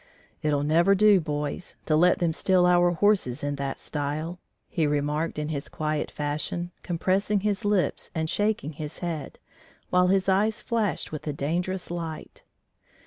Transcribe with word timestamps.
"It'll 0.41 0.63
never 0.63 0.95
do, 0.95 1.19
boys, 1.21 1.75
to 1.85 1.95
let 1.95 2.17
them 2.17 2.33
steal 2.33 2.65
our 2.65 2.89
horses 2.93 3.43
in 3.43 3.53
that 3.57 3.77
style," 3.79 4.39
he 4.67 4.87
remarked 4.87 5.37
in 5.37 5.49
his 5.49 5.69
quiet 5.69 6.09
fashion, 6.09 6.71
compressing 6.81 7.41
his 7.41 7.63
lips 7.63 8.09
and 8.15 8.27
shaking 8.27 8.71
his 8.71 8.97
head, 9.05 9.37
while 9.91 10.07
his 10.07 10.27
eyes 10.27 10.59
flashed 10.59 11.11
with 11.11 11.27
a 11.27 11.33
dangerous 11.33 11.91
light. 11.91 12.41